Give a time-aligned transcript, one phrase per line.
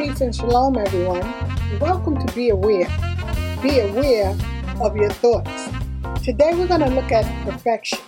[0.00, 1.20] Peace and shalom, everyone.
[1.78, 2.88] Welcome to Be Aware.
[3.60, 4.34] Be aware
[4.80, 5.68] of your thoughts.
[6.24, 7.98] Today we're going to look at perfection,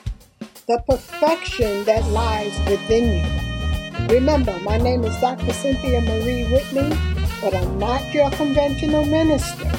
[0.67, 4.07] the perfection that lies within you.
[4.09, 5.53] Remember, my name is Dr.
[5.53, 6.97] Cynthia Marie Whitney,
[7.43, 9.71] but I'm not your conventional minister.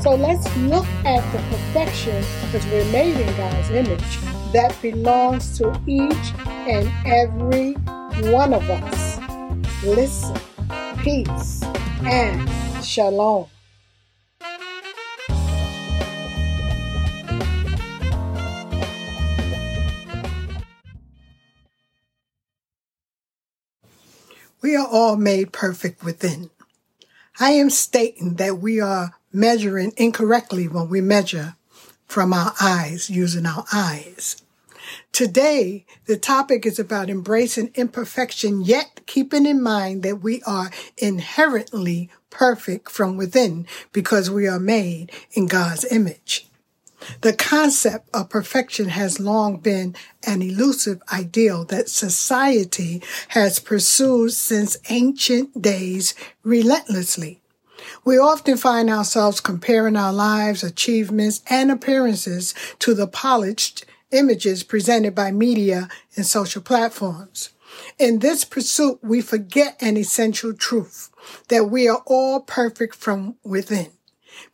[0.00, 4.18] So let's look at the perfection, because we're made in God's image,
[4.52, 6.32] that belongs to each
[6.66, 7.74] and every
[8.32, 9.20] one of us.
[9.84, 10.36] Listen,
[11.02, 11.64] peace,
[12.04, 12.48] and
[12.84, 13.48] shalom.
[24.60, 26.50] We are all made perfect within.
[27.40, 31.56] I am stating that we are measuring incorrectly when we measure
[32.06, 34.41] from our eyes, using our eyes.
[35.12, 42.10] Today, the topic is about embracing imperfection, yet keeping in mind that we are inherently
[42.30, 46.46] perfect from within because we are made in God's image.
[47.22, 54.78] The concept of perfection has long been an elusive ideal that society has pursued since
[54.88, 57.40] ancient days relentlessly.
[58.04, 65.14] We often find ourselves comparing our lives, achievements, and appearances to the polished images presented
[65.14, 67.50] by media and social platforms.
[67.98, 71.10] In this pursuit, we forget an essential truth
[71.48, 73.90] that we are all perfect from within.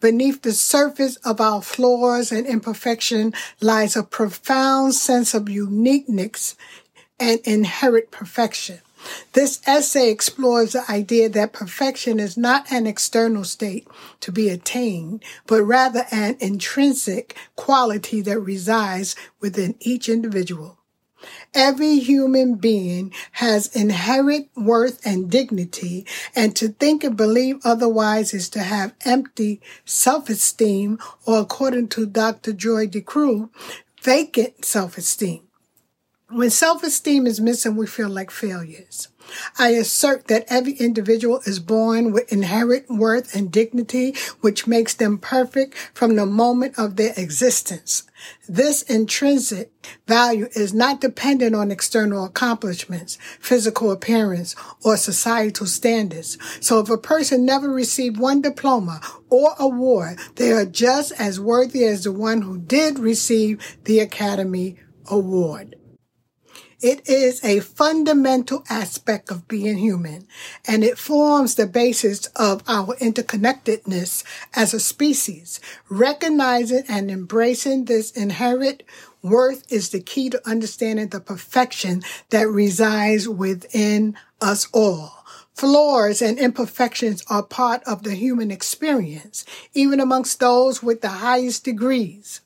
[0.01, 6.57] Beneath the surface of our flaws and imperfection lies a profound sense of uniqueness
[7.19, 8.81] and inherent perfection.
[9.33, 13.87] This essay explores the idea that perfection is not an external state
[14.21, 20.79] to be attained, but rather an intrinsic quality that resides within each individual.
[21.53, 28.49] Every human being has inherent worth and dignity, and to think and believe otherwise is
[28.51, 32.53] to have empty self-esteem, or according to Dr.
[32.53, 33.49] Joy DeGruy,
[34.01, 35.48] vacant self-esteem.
[36.31, 39.09] When self-esteem is missing, we feel like failures.
[39.59, 45.17] I assert that every individual is born with inherent worth and dignity, which makes them
[45.17, 48.03] perfect from the moment of their existence.
[48.47, 49.73] This intrinsic
[50.07, 56.37] value is not dependent on external accomplishments, physical appearance, or societal standards.
[56.61, 59.01] So if a person never received one diploma
[59.31, 64.77] or award, they are just as worthy as the one who did receive the Academy
[65.11, 65.78] Award.
[66.81, 70.29] It is a fundamental aspect of being human,
[70.65, 74.23] and it forms the basis of our interconnectedness
[74.55, 75.59] as a species.
[75.89, 78.85] Recognizing and embracing this inherent
[79.23, 85.25] worth is the key to understanding the perfection that resides within us all.
[85.57, 91.65] Flaws and imperfections are part of the human experience, even amongst those with the highest
[91.65, 92.41] degrees.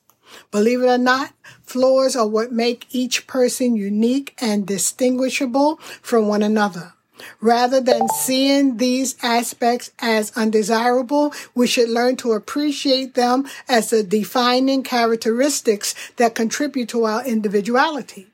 [0.51, 1.33] Believe it or not,
[1.63, 6.93] flaws are what make each person unique and distinguishable from one another.
[7.39, 14.03] Rather than seeing these aspects as undesirable, we should learn to appreciate them as the
[14.03, 18.27] defining characteristics that contribute to our individuality.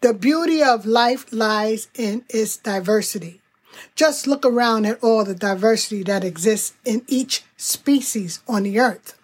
[0.00, 3.40] The beauty of life lies in its diversity.
[3.94, 9.17] Just look around at all the diversity that exists in each species on the earth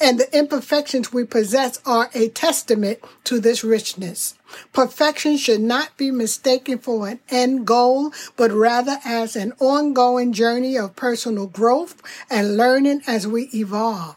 [0.00, 4.34] and the imperfections we possess are a testament to this richness.
[4.72, 10.76] Perfection should not be mistaken for an end goal, but rather as an ongoing journey
[10.76, 14.16] of personal growth and learning as we evolve.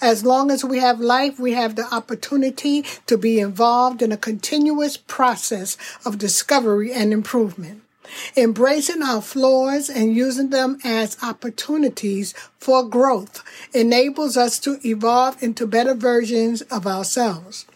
[0.00, 4.16] As long as we have life, we have the opportunity to be involved in a
[4.16, 7.82] continuous process of discovery and improvement.
[8.36, 13.42] Embracing our flaws and using them as opportunities for growth
[13.72, 17.66] enables us to evolve into better versions of ourselves.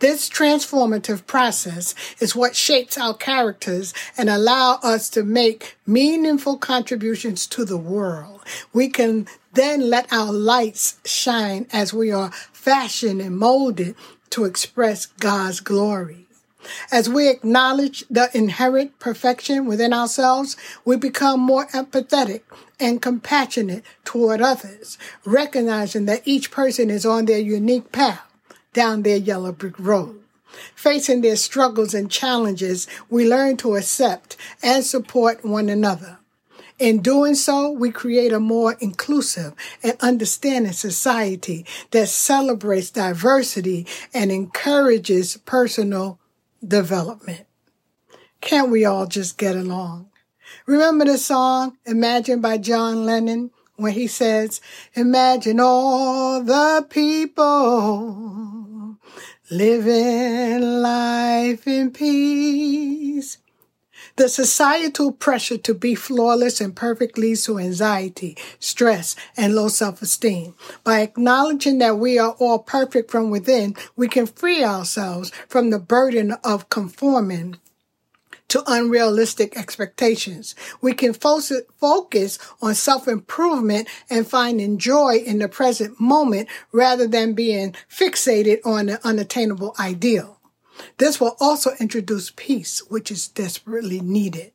[0.00, 7.46] This transformative process is what shapes our characters and allow us to make meaningful contributions
[7.48, 8.42] to the world.
[8.72, 13.94] We can then let our lights shine as we are fashioned and molded
[14.30, 16.26] to express God's glory.
[16.92, 22.42] As we acknowledge the inherent perfection within ourselves, we become more empathetic
[22.78, 28.22] and compassionate toward others, recognizing that each person is on their unique path
[28.72, 30.20] down their yellow brick road.
[30.74, 36.18] Facing their struggles and challenges, we learn to accept and support one another.
[36.78, 39.52] In doing so, we create a more inclusive
[39.82, 46.18] and understanding society that celebrates diversity and encourages personal
[46.66, 47.46] development.
[48.40, 50.10] Can't we all just get along?
[50.66, 54.60] Remember the song Imagine by John Lennon when he says,
[54.94, 58.96] Imagine all the people
[59.50, 63.38] living life in peace.
[64.20, 70.54] The societal pressure to be flawless and perfect leads to anxiety, stress, and low self-esteem.
[70.84, 75.78] By acknowledging that we are all perfect from within, we can free ourselves from the
[75.78, 77.56] burden of conforming
[78.48, 80.54] to unrealistic expectations.
[80.82, 87.74] We can focus on self-improvement and finding joy in the present moment rather than being
[87.90, 90.39] fixated on an unattainable ideal.
[90.98, 94.52] This will also introduce peace, which is desperately needed.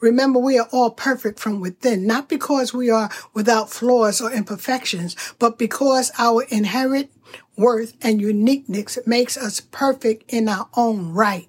[0.00, 5.16] Remember, we are all perfect from within, not because we are without flaws or imperfections,
[5.38, 7.10] but because our inherent
[7.56, 11.48] worth and uniqueness makes us perfect in our own right.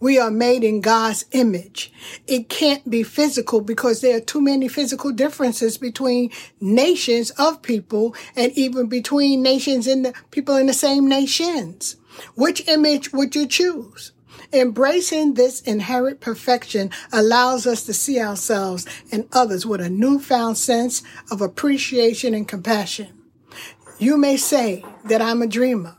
[0.00, 1.92] We are made in God's image.
[2.26, 6.30] It can't be physical because there are too many physical differences between
[6.60, 11.96] nations of people and even between nations and the people in the same nations.
[12.34, 14.12] Which image would you choose?
[14.52, 21.02] Embracing this inherent perfection allows us to see ourselves and others with a newfound sense
[21.30, 23.08] of appreciation and compassion.
[23.98, 25.96] You may say that I'm a dreamer,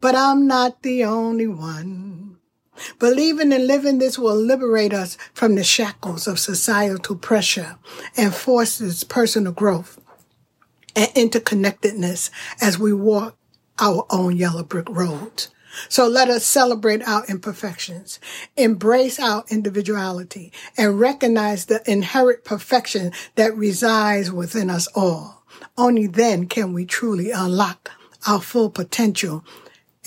[0.00, 2.38] but I'm not the only one.
[2.98, 7.76] Believing and living this will liberate us from the shackles of societal pressure
[8.16, 10.00] and forces personal growth
[10.96, 12.30] and interconnectedness
[12.60, 13.36] as we walk
[13.78, 15.46] our own yellow brick road.
[15.88, 18.18] So let us celebrate our imperfections,
[18.56, 25.44] embrace our individuality, and recognize the inherent perfection that resides within us all.
[25.76, 27.90] Only then can we truly unlock
[28.26, 29.44] our full potential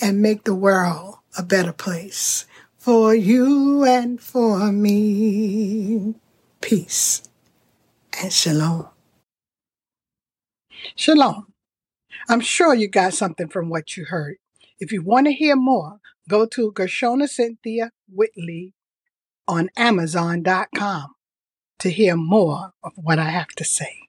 [0.00, 2.46] and make the world a better place
[2.78, 6.14] for you and for me.
[6.60, 7.22] Peace
[8.20, 8.88] and shalom.
[10.96, 11.51] Shalom.
[12.28, 14.36] I'm sure you got something from what you heard.
[14.78, 15.98] If you want to hear more,
[16.28, 18.74] go to Gershona Cynthia Whitley
[19.46, 21.14] on Amazon.com
[21.78, 24.02] to hear more of what I have to say.